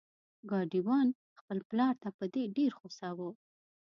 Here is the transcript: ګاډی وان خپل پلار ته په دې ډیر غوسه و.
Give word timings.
ګاډی 0.49 0.81
وان 0.87 1.07
خپل 1.39 1.57
پلار 1.69 1.93
ته 2.03 2.09
په 2.17 2.25
دې 2.33 2.43
ډیر 2.57 2.71
غوسه 2.79 3.09
و. 3.17 3.19